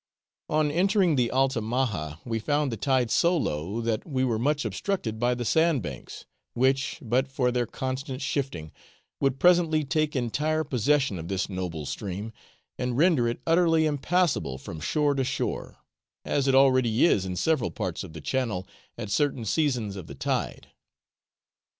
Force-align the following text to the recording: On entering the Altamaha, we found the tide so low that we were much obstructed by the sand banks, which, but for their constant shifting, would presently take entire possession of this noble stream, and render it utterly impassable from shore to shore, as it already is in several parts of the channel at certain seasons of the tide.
On 0.49 0.71
entering 0.71 1.15
the 1.15 1.29
Altamaha, 1.29 2.15
we 2.25 2.39
found 2.39 2.71
the 2.71 2.75
tide 2.75 3.11
so 3.11 3.37
low 3.37 3.81
that 3.81 4.03
we 4.03 4.23
were 4.23 4.39
much 4.39 4.65
obstructed 4.65 5.19
by 5.19 5.35
the 5.35 5.45
sand 5.45 5.83
banks, 5.83 6.25
which, 6.55 6.97
but 7.03 7.27
for 7.27 7.51
their 7.51 7.67
constant 7.67 8.19
shifting, 8.19 8.71
would 9.19 9.37
presently 9.37 9.83
take 9.83 10.15
entire 10.15 10.63
possession 10.63 11.19
of 11.19 11.27
this 11.27 11.49
noble 11.49 11.85
stream, 11.85 12.33
and 12.79 12.97
render 12.97 13.27
it 13.27 13.41
utterly 13.45 13.85
impassable 13.85 14.57
from 14.57 14.79
shore 14.79 15.13
to 15.13 15.23
shore, 15.23 15.77
as 16.25 16.47
it 16.47 16.55
already 16.55 17.05
is 17.05 17.23
in 17.23 17.35
several 17.35 17.69
parts 17.69 18.03
of 18.03 18.13
the 18.13 18.21
channel 18.21 18.67
at 18.97 19.11
certain 19.11 19.45
seasons 19.45 19.95
of 19.95 20.07
the 20.07 20.15
tide. 20.15 20.69